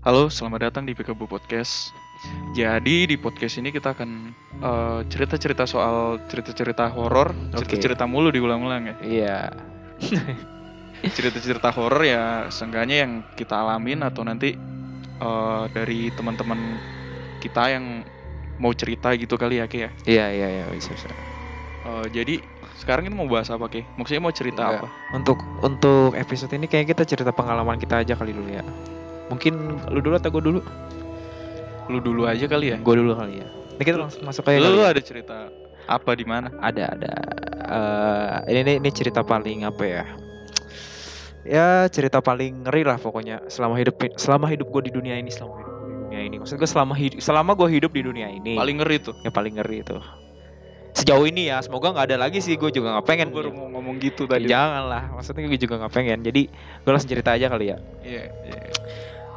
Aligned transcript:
Halo, 0.00 0.32
selamat 0.32 0.72
datang 0.72 0.88
di 0.88 0.96
Pikabu 0.96 1.28
Podcast. 1.28 1.92
Jadi 2.56 3.04
di 3.04 3.20
podcast 3.20 3.60
ini 3.60 3.68
kita 3.68 3.92
akan 3.92 4.32
eh, 4.56 5.00
cerita-cerita 5.12 5.68
soal 5.68 6.24
cerita-cerita 6.24 6.88
horor, 6.88 7.36
Oke. 7.52 7.60
cerita-cerita 7.60 8.08
mulu 8.08 8.32
diulang-ulang 8.32 8.88
ya. 8.88 8.96
Iya. 9.04 9.40
Cerita-cerita 11.20 11.68
horor 11.76 12.00
ya 12.08 12.48
seenggaknya 12.48 13.04
yang 13.04 13.12
kita 13.36 13.60
alamin 13.60 14.00
atau 14.00 14.24
nanti 14.24 14.56
eh, 15.20 15.64
dari 15.76 16.08
teman-teman 16.16 16.80
kita 17.44 17.68
yang 17.68 18.00
mau 18.56 18.72
cerita 18.72 19.12
gitu 19.20 19.36
kali 19.36 19.60
ya, 19.60 19.68
Ki 19.68 19.84
ya. 19.84 19.90
Iya 20.08 20.26
iya 20.32 20.48
iya 20.48 20.64
bisa 20.72 20.96
bisa. 20.96 21.12
Eh, 21.12 22.06
jadi 22.08 22.40
sekarang 22.80 23.04
ini 23.04 23.20
mau 23.20 23.28
bahas 23.28 23.52
apa, 23.52 23.68
Ki? 23.68 23.84
Maksudnya 24.00 24.24
mau 24.24 24.32
cerita 24.32 24.64
Enggak. 24.64 24.80
apa? 24.80 24.88
Untuk 25.12 25.44
untuk 25.60 26.16
episode 26.16 26.56
ini 26.56 26.64
kayaknya 26.72 26.96
kita 26.96 27.04
cerita 27.04 27.36
pengalaman 27.36 27.76
kita 27.76 28.00
aja 28.00 28.16
kali 28.16 28.32
dulu 28.32 28.48
ya. 28.48 28.64
Mungkin 29.30 29.52
lu 29.88 29.98
dulu 30.02 30.14
atau 30.18 30.30
gue 30.34 30.42
dulu? 30.42 30.60
Lu 31.86 31.98
dulu 32.02 32.26
aja 32.26 32.44
kali 32.50 32.74
ya. 32.74 32.78
Gue 32.82 32.98
dulu 32.98 33.14
kali 33.14 33.40
ya. 33.40 33.48
Ini 33.78 33.82
kita 33.86 33.96
langsung 33.96 34.26
masuk 34.26 34.44
aja 34.50 34.58
Lu 34.60 34.82
ya. 34.82 34.92
ada 34.92 35.00
cerita 35.00 35.48
apa 35.86 36.10
di 36.12 36.26
mana? 36.26 36.52
Ada 36.60 36.84
ada. 36.98 37.12
Eh, 37.70 38.36
ini, 38.52 38.60
ini 38.66 38.72
ini 38.82 38.90
cerita 38.90 39.22
paling 39.22 39.64
apa 39.64 39.84
ya? 39.86 40.04
Ya 41.40 41.88
cerita 41.88 42.20
paling 42.20 42.68
ngeri 42.68 42.84
lah 42.84 43.00
pokoknya 43.00 43.48
selama 43.48 43.80
hidup 43.80 43.96
selama 44.20 44.44
hidup 44.52 44.68
gue 44.68 44.90
di 44.90 44.92
dunia 44.92 45.16
ini 45.16 45.32
selama 45.32 45.56
hidup 45.56 45.72
gua 45.72 45.88
di 45.88 45.96
dunia 46.04 46.20
ini. 46.28 46.36
Maksud 46.36 46.56
gue 46.60 46.68
selama 46.68 46.92
hidup 46.92 47.18
selama 47.24 47.50
gue 47.56 47.68
hidup 47.72 47.90
di 47.96 48.02
dunia 48.04 48.28
ini. 48.28 48.60
Paling 48.60 48.76
ngeri 48.84 48.96
tuh. 49.00 49.16
yang 49.24 49.32
paling 49.32 49.56
ngeri 49.56 49.80
itu. 49.80 49.96
Sejauh 50.90 51.22
ini 51.22 51.46
ya, 51.48 51.62
semoga 51.62 51.94
nggak 51.94 52.06
ada 52.12 52.16
lagi 52.18 52.42
sih. 52.42 52.58
Gue 52.58 52.74
juga 52.74 52.98
nggak 52.98 53.06
pengen. 53.06 53.26
Gua 53.30 53.46
baru 53.46 53.50
mau 53.54 53.66
ngomong 53.78 54.02
gitu 54.02 54.26
Ya, 54.26 54.30
tadi. 54.36 54.46
Jangan 54.50 54.82
lah, 54.90 55.02
maksudnya 55.14 55.46
gue 55.46 55.60
juga 55.62 55.74
nggak 55.80 55.94
pengen. 55.94 56.18
Jadi 56.26 56.42
gue 56.52 56.90
langsung 56.90 57.08
cerita 57.08 57.30
aja 57.32 57.46
kali 57.46 57.72
ya. 57.72 57.78
Iya, 58.04 58.24
iya. 58.50 58.60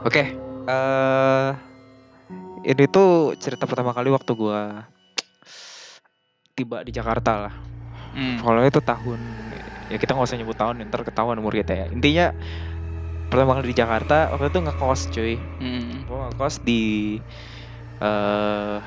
Oke, 0.03 0.35
eh 0.67 1.49
ini 2.67 2.83
tuh 2.91 3.39
cerita 3.39 3.63
pertama 3.63 3.95
kali 3.95 4.11
waktu 4.11 4.31
gue 4.35 4.61
tiba 6.59 6.83
di 6.83 6.91
Jakarta 6.91 7.47
lah. 7.47 7.55
Hmm. 8.11 8.37
Kalau 8.43 8.61
itu 8.67 8.83
tahun, 8.83 9.19
ya 9.87 9.97
kita 9.97 10.11
nggak 10.13 10.27
usah 10.27 10.37
nyebut 10.37 10.59
tahun, 10.59 10.83
ntar 10.91 11.07
ketahuan 11.07 11.39
umur 11.39 11.55
kita 11.55 11.71
ya. 11.71 11.85
Intinya 11.87 12.35
pertama 13.31 13.57
kali 13.57 13.71
di 13.71 13.77
Jakarta 13.79 14.29
waktu 14.35 14.51
itu 14.51 14.59
ngekos 14.59 15.01
cuy. 15.15 15.35
Hmm. 15.63 16.03
Gue 16.03 16.17
ngekos 16.29 16.55
di 16.67 16.83
eh 18.03 18.77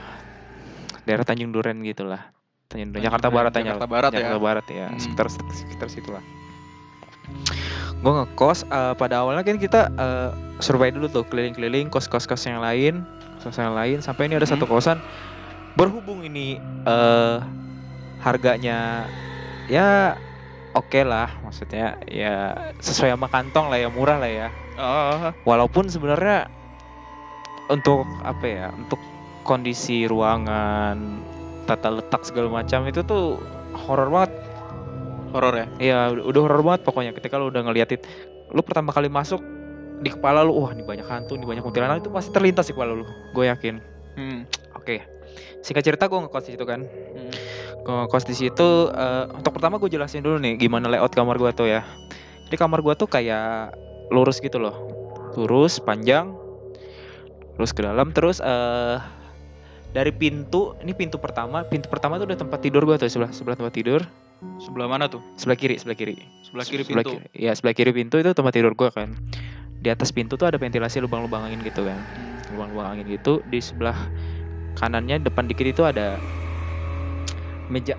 daerah 1.09 1.25
Tanjung 1.25 1.49
Duren 1.49 1.81
gitu 1.81 2.05
lah. 2.05 2.29
Tanjung 2.69 2.93
Duren, 2.93 3.09
Jakarta 3.09 3.33
Barat 3.33 3.57
aja. 3.57 3.73
Jakarta 3.73 3.89
Barat 3.89 4.11
ya. 4.13 4.19
Jakarta 4.21 4.41
Barat 4.41 4.67
ya, 4.69 4.87
Hmm. 4.93 5.01
sekitar 5.01 5.27
sekitar 5.33 5.89
situ 5.89 6.11
lah. 6.13 6.25
Gue 8.05 8.13
ngekos 8.13 8.69
eh, 8.69 8.95
pada 8.95 9.25
awalnya 9.25 9.43
kan 9.43 9.57
kita 9.57 9.89
eh, 9.97 10.31
survei 10.61 10.93
dulu 10.93 11.09
tuh 11.09 11.25
keliling-keliling 11.27 11.89
kos-kos 11.89 12.29
kos 12.29 12.45
yang 12.45 12.61
lain, 12.61 13.05
kos 13.41 13.57
yang 13.57 13.73
lain 13.77 14.01
sampai 14.01 14.29
ini 14.29 14.37
ada 14.37 14.49
satu 14.49 14.65
Hmm. 14.69 14.75
kosan. 14.77 14.99
Berhubung 15.77 16.25
ini 16.25 16.57
eh 16.89 17.37
harganya 18.17 19.05
ya 19.69 20.17
oke 20.73 21.05
lah 21.05 21.29
maksudnya 21.45 22.01
ya 22.09 22.57
sesuai 22.81 23.13
sama 23.13 23.29
kantong 23.29 23.69
lah 23.69 23.79
ya 23.79 23.89
murah 23.93 24.17
lah 24.17 24.31
ya. 24.31 24.49
Oh, 24.77 25.33
walaupun 25.45 25.89
sebenarnya 25.89 26.49
untuk 27.69 28.05
apa 28.25 28.45
ya 28.45 28.67
untuk 28.73 29.01
kondisi 29.45 30.09
ruangan 30.09 30.97
tata 31.67 31.93
letak 31.93 32.23
segala 32.25 32.63
macam 32.63 32.87
itu 32.89 33.01
tuh 33.03 33.41
horor 33.75 34.09
banget 34.09 34.33
horor 35.37 35.55
ya. 35.55 35.67
Iya, 35.79 35.99
udah 36.17 36.41
horor 36.49 36.63
banget 36.65 36.83
pokoknya 36.89 37.13
ketika 37.13 37.37
lu 37.37 37.53
udah 37.53 37.63
ngeliatin 37.69 38.01
lu 38.51 38.61
pertama 38.65 38.95
kali 38.95 39.11
masuk 39.11 39.43
di 40.01 40.13
kepala 40.13 40.45
lu, 40.45 40.53
wah 40.61 40.73
ini 40.77 40.85
banyak 40.85 41.09
hantu, 41.09 41.41
ini 41.41 41.49
banyak 41.49 41.65
kuntilanak 41.65 42.05
itu 42.05 42.13
pasti 42.13 42.31
terlintas 42.33 42.69
di 42.69 42.73
kepala 42.77 42.93
lu. 42.93 43.05
Gue 43.33 43.49
yakin. 43.49 43.81
Hmm. 44.17 44.45
Oke. 44.77 45.05
Singkat 45.65 45.83
cerita 45.83 46.05
gue 46.09 46.19
ngekos 46.21 46.45
di 46.49 46.53
situ 46.57 46.65
kan. 46.69 46.85
Hmm. 46.85 47.33
Gue 47.81 47.95
ngekos 48.05 48.25
di 48.29 48.35
situ 48.37 48.69
eh, 48.93 49.25
untuk 49.33 49.57
pertama 49.57 49.81
gue 49.81 49.89
jelasin 49.89 50.21
dulu 50.21 50.37
nih 50.41 50.61
gimana 50.61 50.89
layout 50.89 51.13
kamar 51.17 51.41
gue 51.41 51.51
tuh 51.57 51.69
ya. 51.69 51.85
Jadi 52.47 52.57
kamar 52.61 52.85
gue 52.85 52.95
tuh 52.95 53.09
kayak 53.09 53.73
lurus 54.13 54.39
gitu 54.39 54.61
loh. 54.61 54.77
Lurus, 55.35 55.81
panjang. 55.81 56.33
Lurus 57.57 57.73
ke 57.73 57.81
dalam 57.81 58.13
terus 58.13 58.39
eh 58.45 59.01
dari 59.97 60.13
pintu, 60.13 60.77
ini 60.85 60.93
pintu 60.93 61.17
pertama, 61.17 61.65
pintu 61.65 61.89
pertama 61.89 62.21
tuh 62.21 62.29
udah 62.29 62.37
tempat 62.37 62.61
tidur 62.61 62.85
gue 62.85 63.01
tuh 63.01 63.09
sebelah 63.09 63.33
sebelah 63.33 63.57
tempat 63.57 63.73
tidur, 63.73 64.05
Sebelah 64.57 64.89
mana 64.89 65.07
tuh? 65.07 65.21
sebelah 65.35 65.55
kiri, 65.55 65.77
sebelah 65.77 65.95
kiri. 65.95 66.17
Sebelah 66.43 66.65
kiri 66.65 66.83
Sebelah 66.83 67.05
pintu. 67.05 67.11
kiri- 67.21 67.31
Iya, 67.35 67.53
sebelah 67.53 67.75
kiri 67.75 67.93
pintu 67.93 68.17
itu 68.17 68.31
tempat 68.33 68.53
tidur 68.53 68.73
gua 68.73 68.89
kan. 68.91 69.13
Di 69.79 69.89
atas 69.89 70.11
pintu 70.11 70.35
tuh 70.35 70.49
ada 70.49 70.57
ventilasi 70.57 70.99
lubang-lubang 70.99 71.45
angin 71.45 71.61
gitu 71.61 71.85
kan. 71.85 72.03
Lubang-lubang 72.49 72.97
angin 72.97 73.07
gitu. 73.07 73.45
Di 73.45 73.61
sebelah 73.61 73.95
kanannya 74.75 75.21
depan 75.21 75.45
dikit 75.45 75.67
itu 75.67 75.83
ada 75.83 76.19
meja 77.67 77.95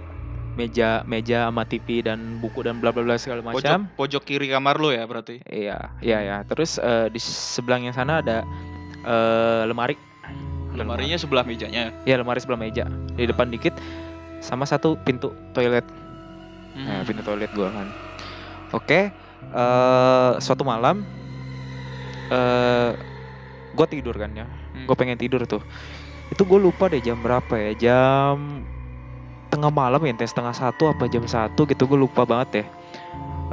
meja 0.57 1.05
meja 1.05 1.45
sama 1.47 1.61
TV 1.63 2.01
dan 2.01 2.41
buku 2.41 2.65
dan 2.65 2.81
bla 2.81 2.89
bla 2.89 3.05
bla 3.05 3.13
segala 3.15 3.45
Pojok, 3.45 3.61
macam. 3.61 3.79
pojok 3.93 4.23
kiri 4.25 4.49
kamar 4.49 4.81
lu 4.81 4.89
ya 4.89 5.05
berarti. 5.05 5.45
Iya, 5.45 5.93
iya 6.01 6.19
ya. 6.19 6.37
Terus 6.43 6.81
eh, 6.81 7.13
di 7.13 7.21
sebelahnya 7.21 7.93
sana 7.93 8.19
ada 8.19 8.41
eh, 8.97 9.63
lemari. 9.65 9.93
Lemarinya 10.73 11.17
sebelah 11.17 11.41
mejanya. 11.41 11.89
Iya, 12.05 12.21
lemari 12.21 12.37
sebelah 12.37 12.57
meja. 12.57 12.85
Di 13.13 13.25
depan 13.25 13.49
dikit 13.49 13.73
sama 14.39 14.65
satu 14.65 14.97
pintu 15.01 15.29
toilet. 15.51 15.85
Nah, 16.77 17.01
Hmm. 17.01 17.05
pintu 17.09 17.21
toilet 17.25 17.49
gua 17.57 17.73
kan. 17.73 17.87
Oke, 18.75 19.09
eh 19.55 20.31
suatu 20.37 20.61
malam 20.61 21.01
eh 22.29 22.91
gua 23.73 23.87
tidur 23.89 24.13
kan 24.13 24.29
ya. 24.37 24.45
Hmm. 24.45 24.85
Gue 24.85 24.95
pengen 24.97 25.17
tidur 25.17 25.41
tuh. 25.49 25.61
Itu 26.29 26.43
gue 26.45 26.59
lupa 26.59 26.91
deh 26.91 27.01
jam 27.01 27.17
berapa 27.23 27.49
ya. 27.57 27.71
Jam 27.77 28.61
tengah 29.47 29.71
malam 29.71 30.03
ya, 30.03 30.13
setengah 30.21 30.53
satu 30.53 30.91
apa 30.91 31.09
jam 31.09 31.25
satu 31.25 31.65
gitu. 31.65 31.89
Gue 31.89 31.97
lupa 31.97 32.27
banget 32.27 32.49
ya. 32.51 32.65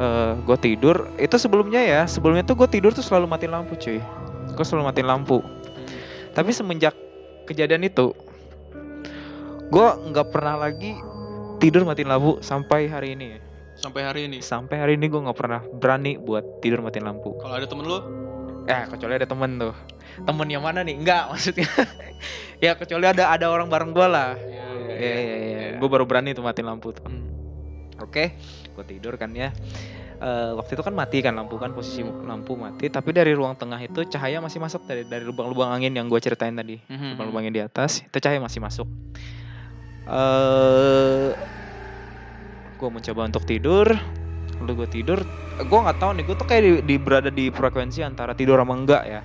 Eh 0.00 0.32
gue 0.44 0.56
tidur. 0.60 1.08
Itu 1.16 1.40
sebelumnya 1.40 1.80
ya. 1.80 2.02
Sebelumnya 2.04 2.44
tuh 2.44 2.58
gue 2.60 2.68
tidur 2.68 2.90
tuh 2.92 3.00
selalu 3.00 3.30
matiin 3.30 3.52
lampu 3.54 3.78
cuy. 3.78 4.02
Gue 4.52 4.64
selalu 4.66 4.90
matiin 4.90 5.08
lampu. 5.08 5.38
Tapi 6.34 6.50
semenjak 6.50 6.98
kejadian 7.46 7.86
itu, 7.86 8.10
gue 9.70 9.88
nggak 10.10 10.34
pernah 10.34 10.58
lagi 10.58 10.98
tidur 11.60 11.82
matiin 11.86 12.10
lampu 12.10 12.38
sampai 12.40 12.88
hari 12.90 13.14
ini. 13.18 13.38
Sampai 13.74 14.06
hari 14.06 14.30
ini. 14.30 14.38
Sampai 14.38 14.78
hari 14.78 14.94
ini 14.94 15.10
gue 15.10 15.20
nggak 15.20 15.38
pernah 15.38 15.60
berani 15.66 16.14
buat 16.16 16.62
tidur 16.62 16.80
matiin 16.80 17.06
lampu. 17.06 17.34
Kalau 17.42 17.54
ada 17.58 17.66
temen 17.66 17.84
lu, 17.84 17.98
Eh 18.64 18.82
kecuali 18.88 19.12
ada 19.20 19.28
temen 19.28 19.60
tuh. 19.60 19.74
Temen 20.24 20.48
yang 20.48 20.64
mana 20.64 20.80
nih? 20.80 20.96
Enggak 20.96 21.28
maksudnya. 21.30 21.68
ya 22.64 22.72
kecuali 22.78 23.04
ada 23.04 23.28
ada 23.28 23.52
orang 23.52 23.68
bareng 23.68 23.92
gue 23.92 24.06
lah. 24.08 24.32
Iya, 24.40 24.64
Iya 24.94 25.14
iya 25.20 25.36
iya. 25.36 25.68
Gue 25.76 25.88
baru 25.90 26.08
berani 26.08 26.32
tuh 26.32 26.40
matiin 26.40 26.64
lampu 26.64 26.96
tuh. 26.96 27.04
Hmm. 27.04 27.28
Oke, 28.00 28.34
gue 28.72 28.84
tidur 28.88 29.20
kan 29.20 29.30
ya. 29.36 29.52
Eh, 30.14 30.50
waktu 30.56 30.78
itu 30.78 30.82
kan 30.86 30.94
mati 30.96 31.20
kan 31.20 31.36
lampu 31.36 31.60
kan 31.60 31.76
posisi 31.76 32.00
lampu 32.00 32.56
mati. 32.56 32.88
Tapi 32.88 33.12
dari 33.12 33.36
ruang 33.36 33.52
tengah 33.58 33.76
itu 33.84 34.06
cahaya 34.08 34.40
masih 34.40 34.62
masuk 34.62 34.86
dari 34.88 35.04
dari 35.04 35.28
lubang-lubang 35.28 35.68
angin 35.68 35.92
yang 35.92 36.08
gue 36.08 36.20
ceritain 36.22 36.56
tadi. 36.56 36.80
Mhm. 36.88 37.20
lubang-lubang 37.20 37.44
yang 37.44 37.54
di 37.54 37.62
atas 37.62 38.00
itu 38.00 38.16
cahaya 38.16 38.40
masih 38.40 38.64
masuk. 38.64 38.88
Eh, 40.04 41.28
gue 42.76 42.88
mencoba 42.92 43.20
untuk 43.24 43.44
tidur, 43.48 43.88
lalu 44.60 44.72
gue 44.84 44.88
tidur, 45.00 45.18
gue 45.56 45.78
nggak 45.80 45.96
tahu 45.96 46.10
nih, 46.20 46.24
gue 46.28 46.36
tuh 46.36 46.44
kayak 46.44 46.62
di, 46.62 46.72
di- 46.84 47.00
berada 47.00 47.32
di 47.32 47.48
frekuensi 47.48 48.04
antara 48.04 48.36
tidur 48.36 48.60
sama 48.60 48.76
enggak 48.76 49.02
ya. 49.08 49.20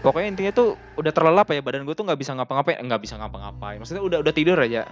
Pokoknya 0.00 0.28
intinya 0.34 0.52
tuh 0.56 0.74
udah 0.96 1.12
terlelap 1.14 1.46
ya 1.52 1.60
badan 1.62 1.84
gue 1.84 1.94
tuh 1.94 2.02
nggak 2.08 2.18
bisa 2.18 2.32
ngapa-ngapain, 2.34 2.80
Eh, 2.80 2.84
nggak 2.88 3.02
bisa 3.04 3.14
ngapa-ngapain. 3.20 3.78
Maksudnya 3.78 4.02
udah 4.02 4.18
udah 4.24 4.32
tidur 4.34 4.58
aja. 4.58 4.88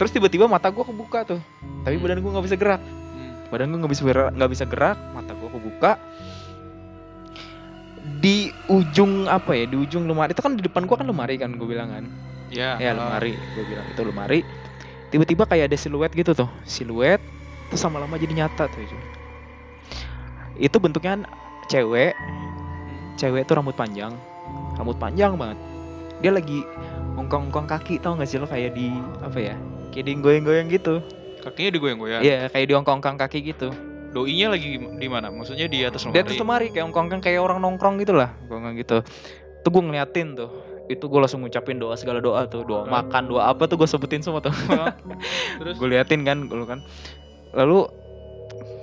Terus 0.00 0.10
tiba-tiba 0.10 0.48
mata 0.50 0.72
gue 0.72 0.82
kebuka 0.82 1.22
tuh, 1.28 1.40
tapi 1.84 2.00
Hmm. 2.00 2.02
badan 2.02 2.18
gue 2.24 2.30
nggak 2.32 2.46
bisa 2.48 2.56
gerak. 2.56 2.80
Hmm. 2.82 3.32
Badan 3.52 3.68
gue 3.70 3.78
nggak 3.78 3.92
bisa 3.92 4.02
gerak, 4.08 4.30
nggak 4.34 4.50
bisa 4.50 4.64
gerak, 4.66 4.98
mata 5.12 5.32
gue 5.36 5.48
kebuka. 5.52 5.92
Di 8.18 8.50
ujung 8.66 9.28
apa 9.28 9.52
ya? 9.54 9.68
Di 9.68 9.76
ujung 9.78 10.08
lemari 10.08 10.32
itu 10.32 10.42
kan 10.42 10.56
di 10.56 10.64
depan 10.64 10.88
gue 10.88 10.96
kan 10.96 11.06
lemari 11.06 11.36
kan 11.36 11.52
gue 11.54 11.68
bilang 11.68 11.92
kan. 11.92 12.04
Ya, 12.52 12.76
Ya 12.76 12.92
ah, 12.92 12.96
lemari, 13.00 13.40
gue 13.40 13.64
bilang 13.64 13.88
itu 13.88 14.00
lemari. 14.04 14.40
Tiba-tiba 15.08 15.48
kayak 15.48 15.72
ada 15.72 15.76
siluet 15.76 16.12
gitu 16.12 16.36
tuh, 16.36 16.48
siluet. 16.68 17.20
Terus 17.72 17.80
lama-lama 17.88 18.20
jadi 18.20 18.44
nyata 18.44 18.68
tuh. 18.68 18.84
cuy. 18.84 19.00
Itu 20.60 20.76
bentuknya 20.76 21.24
cewek, 21.68 22.12
cewek 23.16 23.48
tuh 23.48 23.56
rambut 23.56 23.72
panjang, 23.72 24.12
rambut 24.76 25.00
panjang 25.00 25.32
banget. 25.40 25.56
Dia 26.20 26.32
lagi 26.36 26.60
ngongkong-ngongkong 27.16 27.66
kaki 27.66 27.98
tau 28.04 28.20
gak 28.20 28.28
sih 28.28 28.36
lo 28.36 28.44
kayak 28.44 28.76
di 28.76 28.92
apa 29.24 29.38
ya? 29.40 29.56
Kayak 29.90 30.04
di 30.08 30.12
goyang-goyang 30.20 30.68
gitu. 30.68 31.00
Kakinya 31.40 31.70
digoyang-goyang. 31.74 32.20
Iya, 32.22 32.52
kayak 32.52 32.66
di 32.68 32.74
ongkong-ongkong 32.76 33.16
kaki 33.16 33.38
gitu. 33.48 33.72
Doinya 34.12 34.52
lagi 34.52 34.76
di 34.76 35.08
mana? 35.08 35.32
Maksudnya 35.32 35.72
di 35.72 35.80
atas 35.88 36.04
Di 36.04 36.12
lemari. 36.12 36.20
atas 36.20 36.36
lemari 36.36 36.66
kayak 36.68 36.84
ongkong-ongkong 36.92 37.22
kayak 37.24 37.40
orang 37.40 37.58
nongkrong 37.64 37.96
gitu 38.04 38.12
lah, 38.12 38.36
ngongkong 38.44 38.76
gitu. 38.76 38.96
Tuh 39.64 39.70
gue 39.72 39.82
ngeliatin 39.88 40.36
tuh. 40.36 40.52
Itu 40.92 41.08
gue 41.08 41.20
langsung 41.20 41.40
ngucapin 41.40 41.80
doa 41.80 41.96
segala 41.96 42.20
doa 42.20 42.44
tuh, 42.46 42.62
doa 42.62 42.84
makan, 42.84 43.32
doa 43.32 43.48
apa 43.48 43.64
tuh 43.64 43.80
gue 43.80 43.88
sebutin 43.88 44.20
semua 44.20 44.44
tuh. 44.44 44.52
Terus 45.60 45.74
gue 45.80 45.88
liatin 45.88 46.22
kan 46.22 46.46
dulu 46.46 46.64
kan 46.68 46.84
lalu 47.52 47.84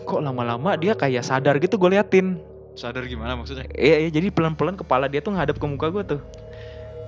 kok 0.05 0.21
lama-lama 0.21 0.77
dia 0.77 0.93
kayak 0.93 1.25
sadar 1.25 1.57
gitu 1.57 1.77
gue 1.77 1.89
liatin 1.89 2.37
sadar 2.77 3.05
gimana 3.05 3.33
maksudnya 3.37 3.65
Iya, 3.73 4.07
iya 4.07 4.09
jadi 4.13 4.29
pelan-pelan 4.29 4.77
kepala 4.77 5.09
dia 5.09 5.21
tuh 5.21 5.33
ngadap 5.33 5.57
ke 5.57 5.65
muka 5.65 5.89
gue 5.89 6.03
tuh. 6.17 6.21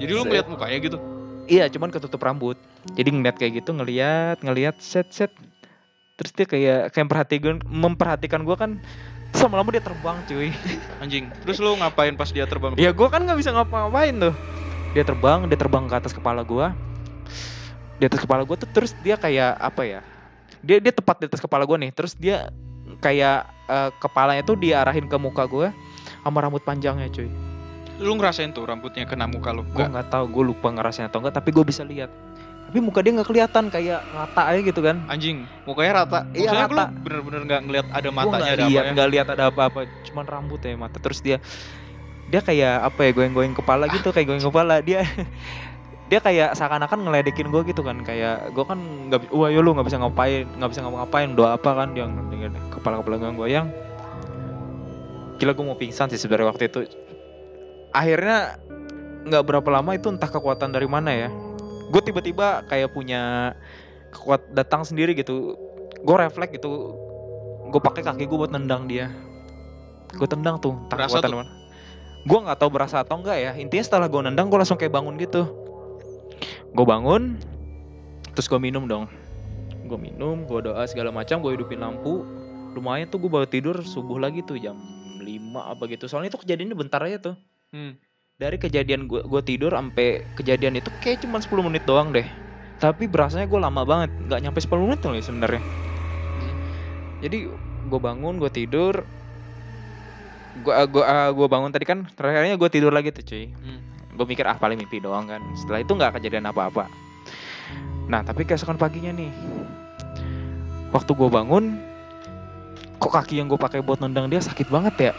jadi 0.02 0.12
lu 0.18 0.26
ngeliat 0.26 0.50
mukanya 0.50 0.78
gitu 0.82 1.00
Iya, 1.50 1.68
cuman 1.68 1.90
ketutup 1.92 2.22
rambut. 2.22 2.56
Jadi 2.96 3.12
ngeliat 3.12 3.36
kayak 3.36 3.60
gitu, 3.60 3.76
ngeliat, 3.76 4.40
ngeliat, 4.40 4.78
set, 4.80 5.10
set. 5.12 5.34
Terus 6.16 6.32
dia 6.38 6.46
kayak 6.48 6.82
kayak 6.94 7.06
memperhatikan, 7.10 7.56
memperhatikan 7.66 8.42
gue 8.46 8.56
kan. 8.56 8.78
Terus 9.34 9.42
lama-lama 9.50 9.74
dia 9.74 9.84
terbang, 9.84 10.16
cuy. 10.30 10.54
anjing 11.02 11.34
terus 11.42 11.58
lu 11.58 11.74
ngapain 11.82 12.14
pas 12.14 12.30
dia 12.30 12.46
terbang 12.46 12.78
ya 12.78 12.94
gue 12.94 13.08
kan 13.10 13.26
nggak 13.26 13.40
bisa 13.42 13.50
ngapa-ngapain 13.52 14.14
tuh. 14.22 14.36
Dia 14.92 15.04
terbang, 15.08 15.48
dia 15.48 15.56
terbang 15.56 15.88
ke 15.88 15.96
atas 15.96 16.12
kepala 16.12 16.44
gue. 16.44 16.68
Di 17.98 18.10
atas 18.10 18.20
kepala 18.20 18.44
gue 18.44 18.58
tuh 18.58 18.70
terus 18.70 18.92
dia 19.00 19.16
kayak 19.16 19.56
apa 19.56 19.82
ya? 19.88 20.02
Dia 20.60 20.84
dia 20.84 20.92
tepat 20.92 21.24
di 21.24 21.26
atas 21.32 21.40
kepala 21.40 21.64
gue 21.64 21.78
nih. 21.80 21.92
Terus 21.96 22.14
dia 22.14 22.52
kayak 23.00 23.48
eh, 23.68 23.90
kepalanya 23.98 24.44
tuh 24.44 24.60
diarahin 24.60 25.08
ke 25.08 25.16
muka 25.16 25.48
gue 25.48 25.72
sama 26.22 26.38
rambut 26.40 26.62
panjangnya, 26.62 27.08
cuy. 27.10 27.30
lu 28.02 28.18
ngerasain 28.18 28.50
tuh 28.50 28.66
rambutnya 28.66 29.06
kena 29.06 29.30
muka 29.30 29.54
lu 29.54 29.62
gue 29.62 29.78
Enggak. 29.78 29.94
nggak 29.94 30.08
tahu 30.10 30.26
gue 30.34 30.44
lupa 30.50 30.74
ngerasain 30.74 31.06
atau 31.06 31.22
enggak 31.22 31.38
tapi 31.38 31.54
gue 31.54 31.62
bisa 31.62 31.86
lihat 31.86 32.10
tapi 32.66 32.82
muka 32.82 32.98
dia 33.06 33.14
nggak 33.14 33.30
kelihatan 33.30 33.70
kayak 33.70 34.02
rata 34.10 34.42
aja 34.50 34.58
gitu 34.66 34.82
kan 34.82 35.06
anjing 35.06 35.46
mukanya 35.70 36.02
rata 36.02 36.26
Iya, 36.34 36.50
maksudnya 36.50 36.66
rata. 36.66 36.86
bener-bener 36.98 37.42
nggak 37.46 37.62
ngeliat 37.62 37.88
ada 37.94 38.10
Gua 38.10 38.18
matanya 38.18 38.34
nggak 38.42 38.50
ada 38.58 38.66
lihat 38.66 38.82
ya 38.82 38.92
nggak 38.98 39.10
lihat 39.14 39.28
ada 39.30 39.44
apa-apa 39.54 39.80
cuman 40.02 40.26
rambut 40.26 40.58
ya 40.66 40.74
mata 40.74 40.98
terus 40.98 41.22
dia 41.22 41.38
dia 42.32 42.40
kayak 42.40 42.88
apa 42.88 43.00
ya 43.04 43.12
goyang-goyang 43.12 43.52
kepala 43.52 43.92
gitu 43.92 44.16
kayak 44.16 44.32
goyang 44.32 44.48
kepala. 44.48 44.80
Dia 44.80 45.04
dia 46.12 46.20
kayak 46.24 46.56
seakan-akan 46.56 47.04
ngeledekin 47.04 47.52
gue 47.52 47.62
gitu 47.68 47.84
kan. 47.84 48.00
Kayak 48.08 48.56
gue 48.56 48.64
kan 48.64 48.80
nggak 49.12 49.36
wah 49.36 49.52
yo 49.52 49.60
lu 49.60 49.76
nggak 49.76 49.92
bisa 49.92 50.00
ngapain 50.00 50.48
nggak 50.56 50.70
bisa 50.72 50.80
ngapa-ngapain 50.82 51.30
doa 51.36 51.60
apa 51.60 51.70
kan? 51.76 51.92
Yang 51.92 52.10
dengan 52.32 52.52
kepala 52.72 53.04
kepala 53.04 53.16
goyang 53.20 53.38
goyang 53.38 53.68
gila 55.42 55.58
gue 55.58 55.66
mau 55.66 55.74
pingsan 55.74 56.06
sih 56.08 56.22
sebenarnya 56.22 56.54
waktu 56.54 56.64
itu. 56.70 56.80
Akhirnya 57.92 58.62
nggak 59.28 59.44
berapa 59.44 59.70
lama 59.74 59.92
itu 59.98 60.08
entah 60.08 60.30
kekuatan 60.30 60.74
dari 60.74 60.88
mana 60.90 61.14
ya 61.14 61.30
gue 61.92 62.02
tiba-tiba 62.02 62.64
kayak 62.72 62.96
punya 62.96 63.52
kekuat 64.16 64.56
datang 64.56 64.88
sendiri 64.88 65.12
gitu. 65.18 65.60
Gue 66.02 66.16
refleks 66.16 66.56
gitu 66.56 66.96
gue 67.72 67.82
pakai 67.82 68.06
kaki 68.06 68.30
gue 68.30 68.38
buat 68.38 68.54
nendang 68.54 68.88
dia. 68.88 69.12
Gue 70.16 70.30
tendang 70.30 70.62
tuh 70.62 70.78
entah 70.78 70.96
Berasa 70.96 71.20
kekuatan 71.20 71.32
tuh? 71.34 71.40
mana 71.42 71.61
gue 72.22 72.40
nggak 72.40 72.58
tahu 72.62 72.70
berasa 72.70 73.02
atau 73.02 73.18
enggak 73.22 73.38
ya. 73.42 73.52
Intinya 73.58 73.84
setelah 73.86 74.08
gue 74.08 74.22
nendang 74.22 74.48
gue 74.50 74.60
langsung 74.60 74.78
kayak 74.78 74.94
bangun 74.94 75.18
gitu. 75.18 75.50
Gue 76.72 76.86
bangun 76.86 77.38
terus 78.32 78.48
gue 78.48 78.60
minum 78.62 78.86
dong. 78.86 79.10
Gue 79.90 79.98
minum 79.98 80.46
gue 80.46 80.60
doa 80.72 80.86
segala 80.86 81.10
macam 81.10 81.42
gue 81.42 81.52
hidupin 81.58 81.82
lampu. 81.82 82.24
Lumayan 82.72 83.10
tuh 83.12 83.20
gue 83.20 83.32
baru 83.32 83.48
tidur 83.50 83.76
subuh 83.84 84.16
lagi 84.22 84.46
tuh 84.46 84.56
jam 84.62 84.80
5 85.20 85.26
apa 85.58 85.84
gitu. 85.92 86.08
Soalnya 86.08 86.32
itu 86.32 86.40
kejadiannya 86.46 86.78
bentar 86.78 87.02
aja 87.04 87.32
tuh. 87.32 87.36
Hmm. 87.72 87.96
dari 88.42 88.58
kejadian 88.58 89.06
gue 89.06 89.22
gue 89.22 89.42
tidur 89.46 89.70
sampai 89.70 90.26
kejadian 90.34 90.74
itu 90.74 90.90
kayak 91.06 91.22
cuma 91.22 91.38
10 91.38 91.62
menit 91.62 91.86
doang 91.86 92.10
deh. 92.10 92.26
Tapi 92.82 93.06
berasanya 93.06 93.46
gue 93.46 93.60
lama 93.62 93.86
banget 93.86 94.10
nggak 94.28 94.42
nyampe 94.42 94.60
10 94.60 94.82
menit 94.82 95.00
loh 95.06 95.14
sebenarnya. 95.22 95.62
Jadi 97.22 97.38
gue 97.86 98.00
bangun 98.02 98.42
gue 98.42 98.50
tidur 98.50 99.06
gue 100.52 100.76
gua, 100.92 101.32
gua 101.32 101.48
bangun 101.48 101.72
tadi 101.72 101.88
kan 101.88 102.04
terakhirnya 102.20 102.60
gue 102.60 102.70
tidur 102.70 102.92
lagi 102.92 103.16
tuh 103.16 103.24
cuy. 103.24 103.48
Hmm. 103.52 103.80
gue 104.12 104.26
mikir 104.28 104.44
ah 104.44 104.60
paling 104.60 104.76
mimpi 104.76 105.00
doang 105.00 105.26
kan. 105.26 105.42
Setelah 105.56 105.80
itu 105.82 105.92
nggak 105.96 106.20
kejadian 106.20 106.52
apa-apa. 106.52 106.92
Nah 108.12 108.22
tapi 108.22 108.44
keesokan 108.44 108.76
paginya 108.76 109.16
nih 109.16 109.32
waktu 110.92 111.12
gue 111.16 111.30
bangun 111.32 111.80
kok 113.02 113.12
kaki 113.12 113.40
yang 113.42 113.48
gue 113.50 113.58
pakai 113.58 113.82
buat 113.82 113.98
nendang 114.04 114.30
dia 114.30 114.44
sakit 114.44 114.68
banget 114.68 115.12
ya? 115.12 115.14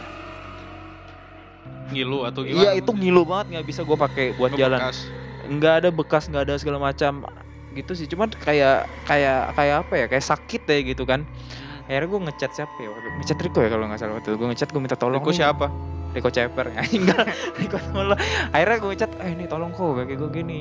Ngilu 1.91 2.23
atau 2.23 2.45
gimana 2.45 2.63
iya 2.63 2.71
itu 2.79 2.89
ngilu 2.93 3.27
banget 3.27 3.59
nggak 3.59 3.65
bisa 3.67 3.81
gue 3.83 3.97
pakai 3.97 4.25
buat 4.39 4.55
jalan. 4.55 4.79
Ngebekas. 4.79 4.99
nggak 5.43 5.73
ada 5.83 5.89
bekas 5.91 6.23
nggak 6.31 6.43
ada 6.47 6.55
segala 6.55 6.79
macam 6.79 7.27
gitu 7.75 7.91
sih. 7.97 8.07
Cuman 8.07 8.31
kayak 8.31 8.87
kayak 9.03 9.51
kayak 9.57 9.75
apa 9.83 9.93
ya? 9.97 10.05
Kayak 10.07 10.25
sakit 10.29 10.61
ya 10.63 10.79
gitu 10.85 11.03
kan. 11.03 11.25
Hmm. 11.27 11.72
Akhirnya 11.87 12.07
gue 12.07 12.19
ngechat 12.31 12.51
siapa 12.55 12.75
ya? 12.79 12.89
Ngechat 13.19 13.37
Riko 13.43 13.59
ya 13.59 13.69
kalau 13.71 13.85
nggak 13.91 13.99
salah 13.99 14.13
waktu 14.15 14.29
itu. 14.31 14.37
Gue 14.39 14.47
ngechat 14.51 14.69
gue 14.71 14.81
minta 14.81 14.97
tolong 14.97 15.19
Riko 15.19 15.31
siapa? 15.35 15.67
Riko 16.13 16.29
Ceper. 16.29 16.65
Enggak 16.97 17.25
Riko 17.59 17.77
tolong 17.91 18.19
akhirnya 18.53 18.77
gue 18.79 18.89
ngechat 18.95 19.11
eh 19.19 19.31
ini 19.35 19.45
tolong 19.49 19.71
kok 19.75 19.91
kaki 19.99 20.13
gue 20.15 20.29
gini. 20.31 20.59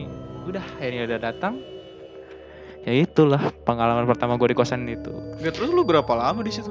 Udah 0.49 0.65
akhirnya 0.81 1.03
udah 1.07 1.19
datang. 1.23 1.55
Ya 2.83 2.93
itulah 2.99 3.55
pengalaman 3.63 4.11
pertama 4.11 4.35
gue 4.35 4.51
di 4.51 4.57
kosan 4.59 4.91
itu. 4.91 5.15
Nggak 5.39 5.53
terus 5.55 5.71
lu 5.71 5.87
berapa 5.87 6.13
lama 6.19 6.43
di 6.43 6.51
situ? 6.51 6.71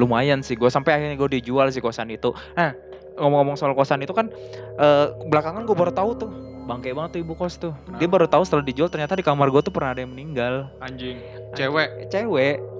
Lumayan 0.00 0.40
sih 0.40 0.56
gue 0.56 0.68
sampai 0.72 0.96
akhirnya 0.96 1.16
gue 1.20 1.28
dijual 1.40 1.68
si 1.68 1.84
kosan 1.84 2.08
itu. 2.08 2.32
Nah 2.56 2.72
ngomong-ngomong 3.20 3.56
soal 3.60 3.76
kosan 3.76 4.00
itu 4.00 4.16
kan 4.16 4.32
eh, 4.80 5.06
belakangan 5.28 5.68
gue 5.68 5.76
baru 5.76 5.92
tahu 5.92 6.10
tuh 6.16 6.30
bangke 6.66 6.90
banget 6.92 7.16
tuh 7.16 7.20
ibu 7.22 7.34
kos 7.36 7.60
tuh. 7.60 7.72
Dia 8.00 8.08
baru 8.08 8.26
tahu 8.26 8.42
setelah 8.42 8.64
dijual 8.64 8.88
ternyata 8.88 9.14
di 9.14 9.24
kamar 9.24 9.52
gue 9.52 9.60
tuh 9.60 9.72
pernah 9.72 9.92
ada 9.92 10.00
yang 10.02 10.12
meninggal. 10.16 10.72
Anjing. 10.82 11.20
cewek? 11.54 12.10
Cewek 12.10 12.75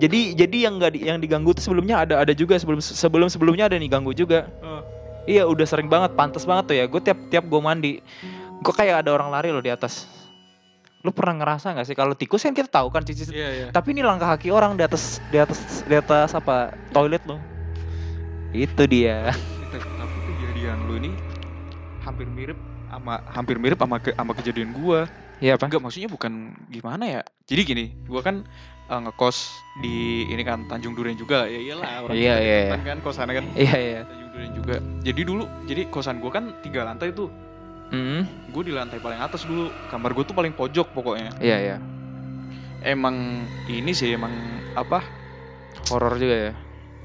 jadi 0.00 0.20
jadi 0.32 0.56
yang 0.64 0.80
nggak 0.80 0.92
di- 0.96 1.04
yang 1.04 1.18
diganggu 1.20 1.52
tuh 1.52 1.60
sebelumnya 1.60 2.00
ada 2.08 2.24
ada 2.24 2.32
juga. 2.32 2.56
Sebelum 2.56 2.80
sebelum 2.80 3.28
sebelumnya 3.28 3.68
ada 3.68 3.76
yang 3.76 3.84
diganggu 3.84 4.16
juga. 4.16 4.48
Eh. 4.64 4.82
iya 5.36 5.44
udah 5.44 5.68
sering 5.68 5.86
banget 5.86 6.16
pantas 6.16 6.48
banget 6.48 6.64
tuh 6.72 6.76
ya. 6.80 6.84
Gue 6.88 7.00
tiap 7.04 7.18
tiap 7.28 7.44
gue 7.44 7.60
mandi 7.60 8.00
gue 8.60 8.74
kayak 8.76 9.04
ada 9.04 9.12
orang 9.12 9.28
lari 9.28 9.52
loh 9.52 9.60
di 9.60 9.68
atas. 9.68 10.08
Lu 11.04 11.12
pernah 11.12 11.44
ngerasa 11.44 11.76
nggak 11.76 11.86
sih 11.86 11.96
kalau 11.96 12.16
tikus 12.16 12.44
kan 12.44 12.56
kita 12.56 12.68
tahu 12.68 12.88
kan 12.88 13.04
cici 13.04 13.28
iya 13.32 13.48
iya. 13.52 13.66
Tapi 13.68 13.92
ini 13.92 14.00
langkah 14.00 14.32
kaki 14.36 14.48
orang 14.48 14.76
di 14.76 14.84
atas 14.84 15.20
di 15.28 15.36
atas 15.36 15.84
di 15.84 15.94
atas 15.96 16.32
apa 16.32 16.72
toilet 16.92 17.20
loh. 17.28 17.40
Itu 18.56 18.88
dia. 18.88 19.32
Tapi 19.72 20.16
kejadian 20.32 20.88
lu 20.88 20.96
ini 20.96 21.10
hampir 22.00 22.24
mirip 22.28 22.58
sama 22.90 23.14
hampir 23.30 23.56
mirip 23.60 23.78
sama 23.78 23.96
ke, 24.02 24.10
sama 24.16 24.32
kejadian 24.34 24.72
gua 24.74 25.06
iya 25.40 25.56
apa? 25.56 25.66
Enggak 25.66 25.82
maksudnya 25.82 26.10
bukan 26.12 26.54
gimana 26.68 27.04
ya? 27.08 27.22
Jadi 27.48 27.60
gini 27.66 27.84
gua 28.06 28.20
kan 28.22 28.44
eh, 28.86 29.00
ngekos 29.00 29.64
di 29.80 30.28
ini 30.28 30.42
kan 30.44 30.68
Tanjung 30.68 30.94
Duren 30.94 31.16
juga. 31.16 31.48
Ya 31.48 31.58
iyalah 31.58 32.04
orang 32.04 32.14
Iya, 32.16 32.34
iya, 32.38 32.56
deketan 32.70 32.82
kan 32.84 32.98
kosannya 33.02 33.34
kan. 33.40 33.44
Iya 33.56 33.74
iya. 33.76 34.00
Tanjung 34.04 34.30
Duren 34.30 34.50
juga. 34.54 34.74
Jadi 35.02 35.20
dulu 35.24 35.44
jadi 35.66 35.82
kosan 35.90 36.20
gua 36.22 36.30
kan 36.30 36.44
tiga 36.62 36.84
lantai 36.86 37.10
tuh. 37.16 37.28
Hmm, 37.90 38.22
gue 38.54 38.62
di 38.62 38.70
lantai 38.70 39.02
paling 39.02 39.18
atas 39.18 39.42
dulu. 39.42 39.66
Kamar 39.90 40.14
gue 40.14 40.22
tuh 40.22 40.30
paling 40.30 40.54
pojok 40.54 40.94
pokoknya. 40.94 41.34
Iya 41.42 41.56
iya. 41.58 41.76
Emang 42.86 43.42
ini 43.66 43.90
sih 43.90 44.14
emang 44.14 44.30
apa? 44.78 45.02
Horor 45.90 46.14
juga 46.14 46.36
ya? 46.38 46.52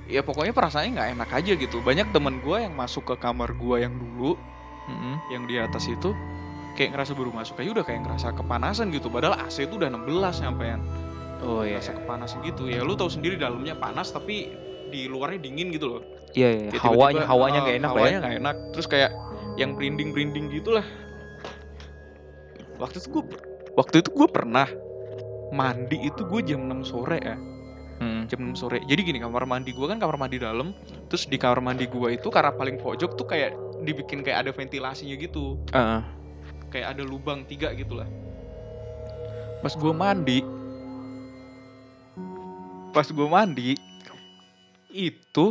Ya 0.05 0.21
pokoknya 0.21 0.53
perasaannya 0.53 0.93
nggak 0.93 1.09
enak 1.17 1.29
aja 1.41 1.51
gitu. 1.57 1.81
Banyak 1.81 2.13
temen 2.13 2.37
gue 2.37 2.57
yang 2.61 2.77
masuk 2.77 3.01
ke 3.01 3.15
kamar 3.17 3.57
gue 3.57 3.81
yang 3.81 3.97
dulu 3.97 4.37
Mm-mm. 4.85 5.25
yang 5.25 5.49
di 5.49 5.57
atas 5.57 5.89
itu 5.89 6.13
kayak 6.75 6.93
ngerasa 6.93 7.11
baru 7.15 7.31
masuk. 7.31 7.55
Aja 7.57 7.69
udah 7.71 7.85
kayak 7.87 8.01
ngerasa 8.05 8.27
kepanasan 8.35 8.91
gitu. 8.91 9.07
Padahal 9.07 9.39
AC 9.39 9.65
itu 9.65 9.79
udah 9.79 9.89
16 9.89 10.05
sampean. 10.35 10.79
Oh 11.41 11.63
iya 11.63 11.79
ngerasa 11.79 11.97
kepanasan 12.03 12.39
gitu. 12.43 12.67
Ya 12.67 12.83
lu 12.83 12.93
tahu 12.99 13.09
sendiri 13.09 13.39
dalamnya 13.39 13.79
panas 13.79 14.11
tapi 14.11 14.51
di 14.91 15.07
luarnya 15.07 15.39
dingin 15.41 15.71
gitu 15.73 15.97
loh. 15.97 16.01
Iya 16.35 16.49
iya 16.51 16.69
Kayak 16.75 16.83
hawanya 16.83 17.23
tiba-tiba, 17.23 17.31
hawanya 17.31 17.59
nggak 17.63 17.77
enak 17.79 17.89
lah 17.89 17.95
hawanya 17.95 18.15
ya. 18.15 18.21
nggak 18.21 18.35
enak. 18.43 18.55
Terus 18.75 18.87
kayak 18.91 19.11
yang 19.55 19.71
berinding 19.79 20.11
berinding 20.11 20.51
gitu 20.51 20.75
lah 20.75 20.83
waktu 22.79 22.99
itu 22.99 23.07
gue 23.11 23.23
waktu 23.75 23.95
itu 24.03 24.09
gue 24.11 24.27
pernah 24.27 24.67
mandi 25.55 25.97
itu 26.03 26.21
gue 26.27 26.41
jam 26.43 26.67
6 26.67 26.91
sore 26.91 27.19
ya. 27.23 27.37
Mm. 27.95 28.27
jam 28.27 28.39
6 28.51 28.59
sore. 28.59 28.83
Jadi 28.83 29.07
gini 29.07 29.23
kamar 29.23 29.47
mandi 29.47 29.71
gue 29.71 29.87
kan 29.87 29.95
kamar 29.95 30.19
mandi 30.19 30.35
dalam. 30.35 30.75
Terus 31.07 31.31
di 31.31 31.39
kamar 31.39 31.63
mandi 31.63 31.87
gue 31.87 32.09
itu 32.11 32.27
karena 32.27 32.51
paling 32.51 32.75
pojok 32.75 33.15
tuh 33.15 33.23
kayak 33.23 33.55
dibikin 33.87 34.19
kayak 34.19 34.47
ada 34.47 34.51
ventilasinya 34.51 35.15
gitu. 35.15 35.55
Ah, 35.71 35.79
ah. 35.79 36.01
Kayak 36.75 36.99
ada 36.99 37.07
lubang 37.07 37.47
tiga 37.47 37.71
gitu 37.71 37.95
lah. 37.95 38.09
Pas 39.63 39.71
gue 39.71 39.93
mandi 39.95 40.43
pas 42.91 43.07
gue 43.07 43.27
mandi 43.27 43.75
itu 44.91 45.47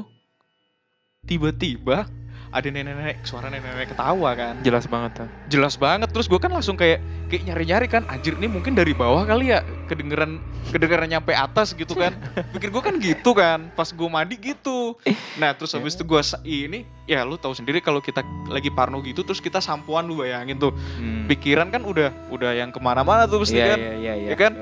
tiba-tiba 1.28 2.08
ada 2.54 2.70
nenek-nenek 2.70 3.26
suara 3.26 3.50
nenek-nenek 3.50 3.90
ketawa 3.90 4.30
kan. 4.32 4.54
Jelas 4.62 4.86
banget 4.86 5.10
tuh 5.18 5.28
jelas 5.50 5.74
banget. 5.74 6.06
Terus 6.08 6.30
gue 6.30 6.38
kan 6.38 6.48
langsung 6.48 6.78
kayak 6.78 7.02
kayak 7.26 7.50
nyari-nyari 7.50 7.86
kan 7.90 8.06
anjir 8.06 8.38
ini 8.38 8.46
mungkin 8.46 8.72
dari 8.72 8.94
bawah 8.94 9.26
kali 9.26 9.50
ya 9.50 9.60
kedengeran 9.84 10.38
kedengeran 10.70 11.10
nyampe 11.10 11.34
atas 11.34 11.74
gitu 11.74 11.98
kan. 11.98 12.14
Pikir 12.54 12.70
gue 12.70 12.78
kan 12.78 12.94
gitu 13.02 13.34
kan 13.34 13.74
pas 13.74 13.90
gue 13.90 14.06
mandi 14.06 14.38
gitu. 14.38 14.94
Nah 15.34 15.50
terus 15.52 15.74
habis 15.74 15.98
itu 15.98 16.06
gue 16.06 16.20
ini 16.46 16.86
ya 17.04 17.26
lu 17.26 17.34
tahu 17.34 17.52
sendiri 17.52 17.82
kalau 17.82 17.98
kita 17.98 18.22
lagi 18.46 18.70
parno 18.70 19.02
gitu 19.02 19.26
terus 19.26 19.42
kita 19.42 19.58
sampoan 19.58 20.06
lu 20.06 20.22
bayangin 20.22 20.54
tuh. 20.56 20.70
Hmm. 20.94 21.26
pikiran 21.26 21.74
kan 21.74 21.82
udah 21.82 22.14
udah 22.30 22.54
yang 22.54 22.70
ke 22.70 22.78
mana-mana 22.78 23.26
tuh 23.26 23.42
pasti 23.42 23.58
Iya 23.58 23.74
kan? 23.74 23.78
iya 23.80 23.92
iya 23.98 24.12
iya. 24.14 24.28
Ya 24.30 24.36
kan? 24.38 24.52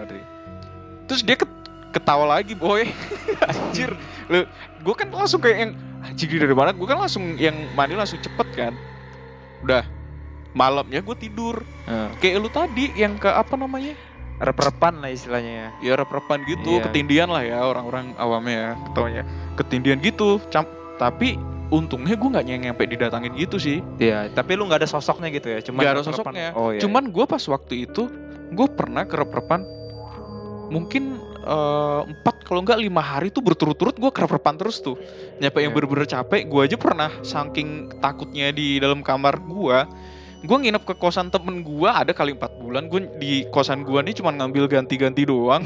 Terus 1.04 1.20
dia 1.20 1.36
ket- 1.36 1.60
ketawa 1.92 2.24
lagi 2.40 2.56
boy. 2.56 2.88
Anjir. 3.52 3.92
Lu 4.32 4.48
gue 4.80 4.94
kan 4.96 5.12
langsung 5.12 5.44
kayak 5.44 5.58
yang 5.60 5.72
ini 6.14 6.36
dari 6.38 6.52
mana 6.52 6.70
gue 6.70 6.84
kan 6.84 6.98
langsung 6.98 7.36
yang 7.36 7.54
mandi 7.70 7.94
langsung 7.94 8.18
cepet 8.18 8.48
kan 8.50 8.72
udah 9.58 9.84
malamnya 10.52 11.00
gue 11.00 11.16
tidur 11.18 11.64
Ah. 11.82 12.14
kayak 12.14 12.36
lu 12.38 12.46
tadi 12.46 12.94
yang 12.94 13.16
ke 13.16 13.26
apa 13.26 13.56
namanya 13.56 13.98
Rep-repan 14.38 14.98
lah 14.98 15.06
istilahnya 15.08 15.52
ya. 15.52 15.68
ya 15.80 15.92
rep-repan 15.96 16.42
gitu 16.42 16.76
Iya. 16.76 16.82
ketindian 16.84 17.26
lah 17.26 17.42
ya 17.42 17.62
orang-orang 17.62 18.14
awamnya 18.16 18.54
ya 18.54 18.70
ketawanya 18.84 19.22
ketindian 19.54 19.98
gitu 19.98 20.38
Cam- 20.48 20.66
tapi 20.94 21.38
untungnya 21.68 22.14
gue 22.14 22.28
nggak 22.28 22.46
nyampe 22.46 22.82
didatangin 22.84 23.34
gitu 23.34 23.56
sih 23.56 23.78
Iya, 23.96 24.30
tapi 24.30 24.54
lu 24.54 24.66
nggak 24.66 24.82
ada 24.82 24.88
sosoknya 24.88 25.30
gitu 25.30 25.46
ya? 25.48 25.58
Cuma 25.58 25.80
Nggak 25.80 25.94
ada 25.94 26.04
sosoknya. 26.04 26.48
Oh 26.52 26.70
iya. 26.70 26.78
cuman 26.78 27.08
gue 27.08 27.24
pas 27.24 27.40
waktu 27.40 27.74
itu 27.82 28.06
gue 28.50 28.66
pernah 28.70 29.02
kerep-repan 29.02 29.62
mungkin 30.72 31.02
eh, 31.38 32.00
empat 32.08 32.42
kalau 32.42 32.60
nggak 32.60 32.80
lima 32.80 32.98
hari 32.98 33.28
tuh 33.28 33.40
berturut-turut 33.40 33.92
gue 33.92 34.08
kerep-repan 34.08 34.56
terus 34.56 34.80
tuh 34.80 34.96
nyampe 35.36 35.58
yang 35.58 35.68
Iya. 35.68 35.76
bener-bener 35.76 36.06
capek 36.06 36.40
gue 36.44 36.60
aja 36.62 36.76
pernah 36.76 37.10
saking 37.20 37.68
takutnya 37.98 38.48
di 38.50 38.76
dalam 38.76 39.00
kamar 39.00 39.36
gue 39.38 39.78
gue 40.42 40.56
nginep 40.58 40.82
ke 40.82 40.94
kosan 40.96 41.28
temen 41.28 41.60
gue 41.60 41.86
ada 41.86 42.10
kali 42.10 42.32
empat 42.32 42.56
bulan 42.56 42.88
gue 42.88 43.00
di 43.16 43.32
kosan 43.46 43.84
gue 43.84 44.00
nih 44.00 44.14
cuma 44.14 44.32
ngambil 44.32 44.66
ganti-ganti 44.66 45.22
doang 45.22 45.62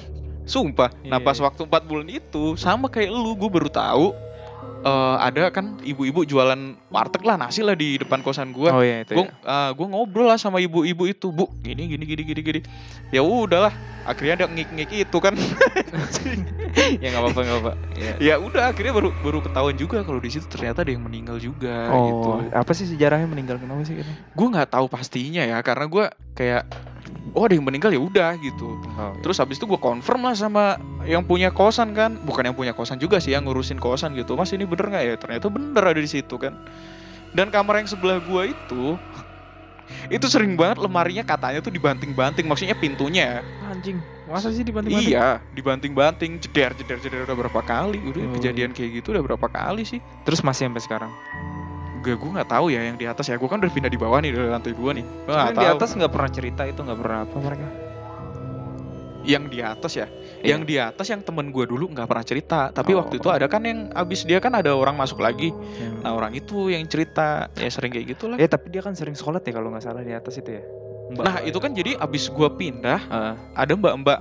sumpah 0.46 0.90
nah 1.02 1.16
Iya, 1.16 1.24
pas 1.24 1.34
iya. 1.34 1.44
waktu 1.46 1.60
empat 1.64 1.82
bulan 1.84 2.06
itu 2.06 2.54
sama 2.54 2.86
kayak 2.86 3.08
lu 3.08 3.34
gue 3.34 3.48
baru 3.48 3.66
tahu 3.66 4.06
eh, 4.82 5.16
ada 5.20 5.50
kan 5.50 5.78
ibu-ibu 5.80 6.22
jualan 6.22 6.58
warteg 6.88 7.22
lah 7.22 7.36
nasi 7.36 7.60
lah 7.60 7.74
di 7.74 7.96
depan 7.96 8.18
kosan 8.20 8.50
gue 8.50 8.66
Oh 8.66 8.80
iya 8.80 9.02
itu. 9.02 9.14
gue 9.14 9.26
ya. 9.26 9.70
gue 9.70 9.86
ngobrol 9.88 10.26
lah 10.26 10.36
sama 10.36 10.58
ibu-ibu 10.58 11.04
itu 11.04 11.28
bu 11.28 11.50
gini 11.60 11.86
gini 11.88 12.04
gini 12.04 12.22
gini 12.24 12.40
gini 12.40 12.60
ya 13.10 13.20
udahlah 13.20 13.70
akhirnya 14.04 14.44
ada 14.44 14.46
ngik-ngik 14.48 14.90
itu 15.06 15.18
kan. 15.20 15.34
Ya 17.02 17.10
nggak 17.10 17.22
apa-apa 17.26 17.40
nggak 17.42 17.58
apa. 17.66 17.72
Iya. 17.98 18.14
ya 18.22 18.34
udah 18.38 18.70
akhirnya 18.70 18.94
baru 18.94 19.10
baru 19.18 19.38
ketahuan 19.42 19.74
juga 19.74 20.06
kalau 20.06 20.22
di 20.22 20.30
situ 20.30 20.46
ternyata 20.46 20.86
ada 20.86 20.92
yang 20.94 21.02
meninggal 21.02 21.36
juga 21.42 21.90
gitu. 21.90 22.28
Oh, 22.30 22.38
apa 22.54 22.70
sih 22.78 22.86
sejarahnya 22.86 23.26
meninggal? 23.26 23.58
Kenapa 23.58 23.82
sih 23.82 23.98
gitu? 23.98 24.10
gue 24.10 24.46
nggak 24.54 24.70
tahu 24.70 24.86
pastinya 24.86 25.42
ya 25.42 25.58
karena 25.66 25.90
gue 25.90 26.04
kayak 26.38 26.62
oh 27.34 27.42
ada 27.46 27.58
yang 27.58 27.66
meninggal 27.66 27.90
ya 27.90 27.98
udah 27.98 28.38
gitu. 28.38 28.78
Oh, 28.96 29.14
terus 29.18 29.42
habis 29.42 29.58
itu 29.58 29.66
gue 29.66 29.80
confirm 29.82 30.30
lah 30.30 30.34
sama 30.38 30.78
yang 31.02 31.26
punya 31.26 31.50
kosan 31.50 31.90
kan. 31.90 32.22
Bukan 32.22 32.46
yang 32.46 32.56
punya 32.56 32.70
kosan 32.70 33.02
juga 33.02 33.18
sih 33.18 33.34
yang 33.34 33.42
ngurusin 33.46 33.82
kosan 33.82 34.14
gitu. 34.14 34.38
Mas 34.38 34.54
ini 34.54 34.62
bener 34.62 34.86
nggak 34.94 35.04
ya? 35.04 35.14
Ternyata 35.18 35.46
bener 35.50 35.82
ada 35.82 36.00
di 36.00 36.10
situ 36.10 36.38
kan. 36.38 36.54
Dan 37.34 37.50
kamar 37.50 37.82
yang 37.82 37.88
sebelah 37.90 38.18
gue 38.22 38.54
itu 38.54 38.98
itu 40.08 40.26
sering 40.26 40.54
banget 40.54 40.78
lemarinya 40.78 41.22
katanya 41.22 41.60
tuh 41.60 41.70
dibanting-banting 41.70 42.44
maksudnya 42.44 42.74
pintunya 42.74 43.42
anjing. 43.64 43.98
Masa 44.24 44.54
sih 44.54 44.62
dibanting 44.62 44.94
iya 44.96 45.42
dibanting-banting 45.50 46.38
jeder 46.38 46.70
jeder 46.72 46.98
jeder 46.98 47.26
udah 47.26 47.36
berapa 47.36 47.60
kali 47.60 47.98
udah 48.00 48.22
Oh. 48.22 48.32
kejadian 48.38 48.70
kayak 48.70 49.02
gitu 49.02 49.10
udah 49.10 49.26
berapa 49.26 49.46
kali 49.46 49.82
sih 49.82 49.98
Terus 50.22 50.40
masih 50.40 50.70
sampai 50.70 50.82
sekarang. 50.82 51.12
gue 52.00 52.16
gue 52.16 52.30
nggak 52.32 52.48
tahu 52.48 52.72
ya 52.72 52.80
yang 52.80 52.96
di 52.96 53.04
atas 53.04 53.28
ya 53.28 53.36
gue 53.36 53.44
kan 53.44 53.60
udah 53.60 53.68
pindah 53.68 53.92
di 53.92 54.00
bawah 54.00 54.24
nih 54.24 54.32
dari 54.32 54.48
lantai 54.48 54.72
dua 54.72 54.96
nih 54.96 55.04
gue 55.04 55.28
nggak 55.28 55.52
Cuman 55.52 55.60
di 55.60 55.66
tahu 55.68 55.76
atas 55.76 55.90
nggak 55.92 56.12
pernah 56.14 56.30
cerita 56.32 56.62
itu 56.64 56.80
nggak 56.80 56.98
pernah 56.98 57.18
apa 57.28 57.36
mereka. 57.36 57.66
Yang 59.22 59.46
di 59.46 59.60
atas 59.60 59.94
ya 59.94 60.08
Iya. 60.40 60.56
yang 60.56 60.62
di 60.64 60.76
atas 60.76 61.06
yang 61.06 61.20
temen 61.20 61.48
gue 61.48 61.64
dulu 61.64 61.88
nggak 61.88 62.06
pernah 62.06 62.24
cerita 62.24 62.60
tapi 62.70 62.92
Oh. 62.92 63.04
waktu 63.04 63.18
itu 63.18 63.28
ada 63.28 63.44
kan 63.44 63.60
yang 63.60 63.92
abis 63.92 64.24
dia 64.24 64.38
kan 64.38 64.52
ada 64.52 64.72
orang 64.72 64.94
masuk 64.94 65.18
lagi 65.18 65.52
Hmm. 65.52 66.00
nah 66.00 66.12
orang 66.12 66.32
itu 66.32 66.68
yang 66.68 66.84
cerita 66.84 67.52
ya 67.52 67.68
sering 67.68 67.90
kayak 67.90 68.06
gitu 68.10 68.26
lah 68.26 68.36
Eh 68.36 68.46
tapi 68.46 68.68
dia 68.68 68.80
kan 68.80 68.92
sering 68.92 69.12
sholat 69.12 69.42
ya 69.42 69.52
kalau 69.52 69.68
nggak 69.68 69.82
salah 69.82 70.00
di 70.00 70.10
atas 70.10 70.34
itu 70.34 70.50
ya. 70.50 70.64
Mbak 71.10 71.22
nah 71.22 71.36
itu 71.40 71.58
kan 71.58 71.70
jadi 71.70 71.96
abis 71.96 72.28
gue 72.28 72.48
pindah 72.50 73.00
Ah, 73.06 73.34
ada 73.54 73.72
mbak 73.74 73.94
mbak 73.98 74.18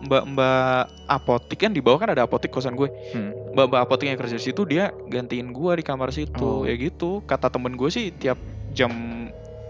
mbak 0.00 0.22
mbak 0.26 0.82
apotik 1.06 1.58
kan 1.58 1.70
di 1.70 1.80
bawah 1.80 1.96
kan 1.98 2.08
ada 2.08 2.22
apotik 2.22 2.48
kosan 2.48 2.72
gue 2.74 2.86
hmm. 2.86 3.52
mbak 3.52 3.66
mbak 3.66 3.80
apotik 3.82 4.06
yang 4.06 4.16
kerja 4.16 4.36
di 4.36 4.44
situ 4.44 4.62
dia 4.62 4.88
gantiin 5.04 5.48
gue 5.48 5.72
di 5.74 5.82
kamar 5.82 6.08
situ 6.10 6.44
Oh. 6.44 6.62
ya 6.62 6.72
gitu 6.74 7.20
kata 7.22 7.48
temen 7.48 7.72
gue 7.72 7.88
sih 7.88 8.12
tiap 8.12 8.36
jam 8.70 8.92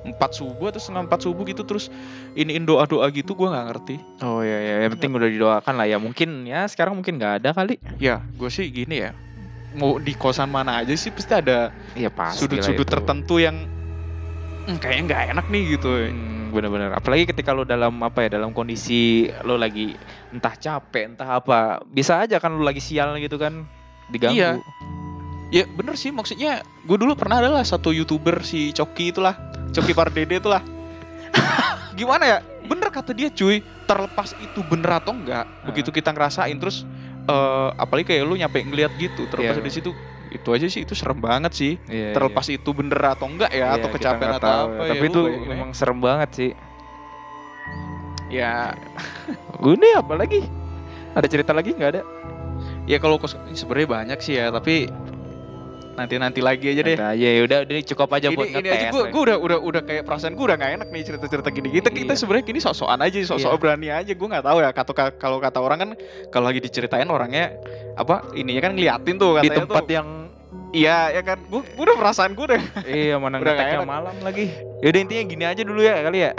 4 0.04 0.14
subuh 0.30 0.68
atau 0.68 0.76
setengah 0.76 1.08
4 1.08 1.25
subuh 1.25 1.42
gitu 1.49 1.64
terus 1.64 1.88
iniin 2.32 2.62
doa 2.62 2.84
doa 2.84 3.08
gitu 3.08 3.32
gue 3.32 3.49
nggak 3.49 3.66
ngerti 3.73 3.96
Oh 4.20 4.44
iya 4.44 4.61
iya, 4.61 4.75
yang 4.84 4.92
penting 4.94 5.11
udah 5.12 5.28
didoakan 5.28 5.75
lah 5.75 5.87
ya. 5.88 5.96
Mungkin 5.96 6.44
ya 6.44 6.68
sekarang 6.68 6.94
mungkin 6.94 7.16
nggak 7.16 7.40
ada 7.40 7.50
kali. 7.52 7.80
ya 7.96 8.20
gue 8.20 8.50
sih 8.52 8.68
gini 8.68 9.00
ya 9.00 9.16
mau 9.75 9.99
di 9.99 10.14
kosan 10.14 10.54
mana 10.54 10.84
aja 10.84 10.94
sih 10.94 11.11
pasti 11.11 11.34
ada 11.34 11.75
Iya 11.99 12.06
pasti. 12.06 12.46
sudut-sudut 12.46 12.87
tertentu 12.87 13.42
yang 13.42 13.66
hmm, 14.68 14.78
kayaknya 14.78 15.02
nggak 15.11 15.23
enak 15.34 15.46
nih 15.50 15.62
gitu 15.75 15.88
Hmm, 15.90 16.54
bener-bener. 16.54 16.94
Apalagi 16.94 17.26
ketika 17.26 17.50
lo 17.50 17.66
dalam 17.66 17.99
apa 17.99 18.23
ya, 18.23 18.38
dalam 18.38 18.54
kondisi 18.54 19.26
lo 19.42 19.58
lagi 19.58 19.96
entah 20.30 20.54
capek, 20.54 21.16
entah 21.16 21.42
apa, 21.42 21.82
bisa 21.82 22.23
aja 22.23 22.38
kan 22.38 22.54
lo 22.54 22.62
lagi 22.62 22.78
sial 22.78 23.16
gitu 23.18 23.34
kan 23.34 23.66
diganggu. 24.06 24.37
Iya. 24.37 24.50
ya 25.50 25.64
bener 25.70 25.94
sih 25.94 26.11
maksudnya 26.11 26.61
gue 26.82 26.96
dulu 26.99 27.14
pernah 27.14 27.38
adalah 27.38 27.62
satu 27.62 27.88
youtuber 27.88 28.42
si 28.42 28.70
Coki 28.70 29.11
itulah 29.11 29.38
Coki 29.75 29.93
Pardede 29.93 30.38
itulah 30.38 30.62
gimana 31.99 32.25
ya 32.25 32.38
bener 32.62 32.88
kata 32.88 33.11
dia 33.11 33.28
cuy 33.28 33.59
terlepas 33.85 34.33
itu 34.35 34.62
bener 34.62 34.97
atau 34.97 35.12
enggak 35.12 35.45
begitu 35.62 35.90
kita 35.90 36.11
ngerasain 36.11 36.57
terus 36.57 36.87
eh, 37.25 37.69
apalagi 37.75 38.09
kayak 38.09 38.23
lu 38.23 38.35
nyampe 38.35 38.59
ngeliat 38.61 38.95
gitu 38.95 39.26
terlepas 39.26 39.54
Iya. 39.54 39.61
dari 39.61 39.73
situ 39.73 39.90
itu 40.26 40.49
aja 40.50 40.66
sih 40.66 40.83
itu 40.83 40.93
serem 40.93 41.19
banget 41.19 41.52
sih 41.52 41.73
Iya, 41.85 42.11
iya. 42.11 42.12
terlepas 42.12 42.47
itu 42.49 42.71
bener 42.71 42.97
atau 42.99 43.26
enggak 43.26 43.50
ya 43.50 43.69
Iya, 43.69 43.76
atau 43.76 43.88
kecapean 43.88 44.33
atau 44.33 44.43
tahu. 44.43 44.66
apa 44.73 44.83
Tapi 44.88 44.99
ya, 44.99 45.07
itu 45.07 45.19
lu 45.19 45.25
bayangin 45.25 45.43
aja. 45.43 45.52
memang 45.52 45.71
serem 45.73 45.99
banget 45.99 46.31
sih. 46.33 46.50
ya 48.28 48.73
Ini 49.64 49.88
apa 49.97 50.14
lagi? 50.14 50.40
Ada 51.12 51.26
cerita 51.26 51.52
lagi 51.52 51.73
nggak 51.73 51.90
ada? 51.90 52.02
ya 52.85 52.99
kalau 52.99 53.16
sebenarnya 53.49 53.88
banyak 53.88 54.19
sih 54.21 54.37
ya 54.37 54.52
tapi 54.52 54.85
nanti 55.94 56.14
nanti 56.16 56.40
lagi 56.40 56.66
aja 56.68 56.82
deh 56.82 56.94
Nanti 56.94 57.14
aja 57.16 57.28
ya 57.30 57.40
udah 57.42 57.58
udah 57.62 57.74
cukup 57.84 58.08
aja 58.10 58.26
ini, 58.26 58.34
buat 58.34 58.46
ini 58.46 58.56
ngetes. 58.60 58.74
aja 58.74 58.86
gue 58.90 59.02
gue 59.06 59.22
udah 59.24 59.36
udah 59.38 59.58
udah 59.60 59.82
kayak 59.82 60.02
perasaan 60.02 60.32
gue 60.32 60.44
udah 60.44 60.56
gak 60.56 60.70
enak 60.74 60.88
nih 60.88 61.02
cerita 61.04 61.26
cerita 61.26 61.48
gini 61.48 61.68
kita 61.70 61.88
kita 61.88 62.02
Iya. 62.08 62.18
sebenarnya 62.18 62.44
gini 62.44 62.60
sok-sokan 62.60 63.00
aja 63.00 63.16
sok-sok 63.24 63.48
Iya. 63.48 63.58
berani 63.58 63.88
aja 63.90 64.12
gue 64.12 64.28
nggak 64.28 64.44
tahu 64.44 64.58
ya 64.58 64.70
kata 64.70 64.90
kalau 65.14 65.38
kata 65.38 65.58
orang 65.58 65.78
kan 65.78 65.90
kalau 66.28 66.46
lagi 66.46 66.60
diceritain 66.60 67.06
orangnya 67.06 67.54
apa 67.94 68.30
ininya 68.32 68.62
kan 68.62 68.72
ngeliatin 68.72 69.16
tuh 69.16 69.30
di 69.36 69.46
katanya 69.46 69.58
tempat 69.64 69.82
tuh 69.82 69.94
yang 69.94 70.08
iya 70.70 70.98
ya 71.10 71.22
kan 71.22 71.38
gue 71.40 71.62
udah 71.74 71.94
perasaan 71.94 72.32
gue 72.32 72.46
deh 72.48 72.62
iya 73.00 73.16
mana 73.16 73.38
Udah 73.40 73.52
ngeteknya 73.52 73.78
enak. 73.78 73.88
malam 73.88 74.16
lagi. 74.20 74.50
Ya 74.78 74.88
udah 74.88 75.00
intinya 75.00 75.24
gini 75.24 75.44
aja 75.44 75.62
dulu 75.62 75.80
ya 75.80 75.94
kali 76.00 76.18
ya. 76.20 76.30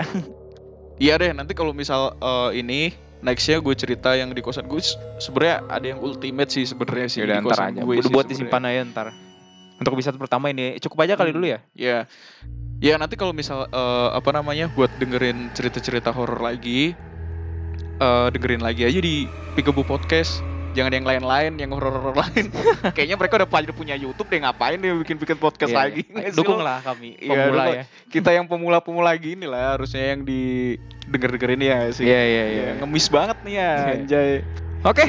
iya 1.04 1.14
deh 1.16 1.32
nanti 1.32 1.52
kalau 1.52 1.72
misal 1.72 2.14
eh, 2.14 2.52
ini 2.58 2.82
nextnya 3.18 3.58
gue 3.58 3.74
cerita 3.74 4.14
yang 4.14 4.30
di 4.30 4.40
kosan 4.40 4.64
gue 4.64 4.78
sebenarnya 5.18 5.66
ada 5.66 5.86
yang 5.88 5.98
ultimate 5.98 6.46
sih 6.48 6.62
sebenarnya 6.62 7.08
sih 7.08 7.20
Ya 7.20 7.26
udah 7.26 7.36
di 7.36 7.44
ntar 7.44 7.58
kosan 7.58 7.68
aja. 7.70 7.82
gue 7.82 7.96
Udah 7.98 8.12
buat 8.12 8.26
disimpan 8.28 8.62
aja 8.66 8.82
ntar. 8.86 9.08
Untuk 9.76 9.92
episode 9.94 10.16
pertama 10.16 10.48
ini 10.48 10.80
cukup 10.80 11.04
aja 11.04 11.14
kali 11.16 11.30
Hmm. 11.30 11.38
dulu 11.38 11.46
ya. 11.48 11.60
Ya, 11.74 11.98
ya 12.80 12.96
nanti 12.96 13.16
kalau 13.16 13.32
misal 13.32 13.68
eh, 13.68 14.10
apa 14.12 14.32
namanya 14.32 14.68
buat 14.68 14.88
dengerin 14.96 15.52
cerita-cerita 15.52 16.10
horor 16.10 16.40
lagi, 16.40 16.96
eh, 17.98 18.28
dengerin 18.30 18.62
lagi 18.62 18.84
aja 18.84 19.00
di 19.00 19.28
Pikabu 19.54 19.84
Podcast. 19.84 20.40
Jangan 20.76 20.92
yang 20.92 21.08
lain-lain, 21.08 21.56
yang 21.56 21.72
horor-horor 21.72 22.12
lain. 22.14 22.52
Kayaknya 22.96 23.16
mereka 23.16 23.40
udah 23.40 23.48
pada 23.48 23.72
punya 23.72 23.96
YouTube 23.96 24.28
deh 24.28 24.44
ngapain 24.44 24.76
deh 24.76 24.92
bikin-bikin 25.00 25.40
podcast 25.40 25.72
Iya, 25.72 25.80
lagi. 25.82 26.04
iya. 26.04 26.12
Nggak 26.12 26.28
sih 26.28 26.36
Dukung 26.36 26.60
lo? 26.60 26.68
lah 26.68 26.78
kami 26.84 27.10
Iya, 27.16 27.32
pemula 27.32 27.64
dukung. 27.64 27.76
ya. 27.80 27.84
Kita 28.12 28.30
yang 28.32 28.46
pemula-pemula 28.46 29.12
gini 29.16 29.48
lah 29.48 29.80
harusnya 29.80 30.04
yang 30.12 30.28
di 30.28 30.76
denger-dengerin 31.08 31.62
ya 31.64 31.78
sih. 31.96 32.04
Iya 32.04 32.22
iya 32.22 32.44
iya. 32.46 32.64
Ya, 32.68 32.72
ngemis 32.84 33.08
banget 33.08 33.38
nih 33.44 33.56
ya, 33.56 33.72
Iya. 33.72 33.94
anjay. 33.96 34.32
Oke. 34.84 35.06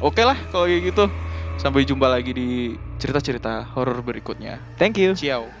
Oke 0.00 0.22
lah 0.24 0.38
kalau 0.48 0.64
gitu. 0.64 1.04
Sampai 1.56 1.84
jumpa 1.84 2.08
lagi 2.08 2.32
di 2.32 2.72
cerita-cerita 3.00 3.64
horor 3.74 3.98
berikutnya. 4.04 4.68
Thank 4.76 4.98
you. 5.00 5.16
Ciao. 5.16 5.59